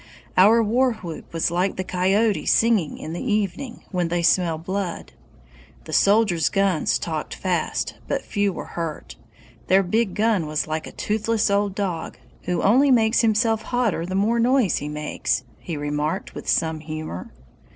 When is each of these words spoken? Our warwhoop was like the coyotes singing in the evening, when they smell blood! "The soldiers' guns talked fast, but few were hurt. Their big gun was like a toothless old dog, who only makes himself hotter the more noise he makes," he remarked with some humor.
Our 0.35 0.63
warwhoop 0.63 1.31
was 1.31 1.51
like 1.51 1.75
the 1.75 1.83
coyotes 1.83 2.51
singing 2.51 2.97
in 2.97 3.13
the 3.13 3.21
evening, 3.23 3.83
when 3.91 4.07
they 4.07 4.23
smell 4.23 4.57
blood! 4.57 5.13
"The 5.83 5.93
soldiers' 5.93 6.49
guns 6.49 6.97
talked 6.97 7.35
fast, 7.35 7.93
but 8.07 8.23
few 8.25 8.51
were 8.51 8.65
hurt. 8.65 9.15
Their 9.67 9.83
big 9.83 10.15
gun 10.15 10.47
was 10.47 10.65
like 10.65 10.87
a 10.87 10.91
toothless 10.91 11.51
old 11.51 11.75
dog, 11.75 12.17
who 12.45 12.63
only 12.63 12.89
makes 12.89 13.21
himself 13.21 13.61
hotter 13.61 14.07
the 14.07 14.15
more 14.15 14.39
noise 14.39 14.77
he 14.77 14.89
makes," 14.89 15.43
he 15.59 15.77
remarked 15.77 16.33
with 16.33 16.49
some 16.49 16.79
humor. 16.79 17.31